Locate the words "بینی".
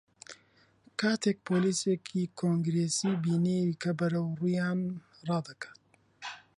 3.23-3.61